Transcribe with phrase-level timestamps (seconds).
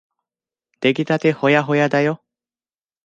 [0.79, 2.23] できたてほやほやだよ。